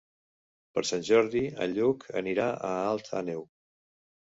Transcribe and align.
Per 0.77 0.83
Sant 0.93 1.05
Jordi 1.11 1.43
en 1.67 1.77
Lluc 1.77 2.09
anirà 2.25 2.51
a 2.51 2.77
Alt 2.91 3.17
Àneu. 3.23 3.51